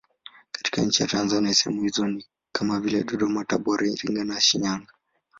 Katika 0.51 0.81
nchi 0.81 1.03
ya 1.03 1.09
Tanzania 1.09 1.53
sehemu 1.53 1.81
hizo 1.81 2.07
ni 2.07 2.25
kama 2.51 2.79
vile 2.79 3.03
Dodoma, 3.03 3.45
Tabora, 3.45 3.87
Iringa, 3.87 4.41
Shinyanga. 4.41 4.87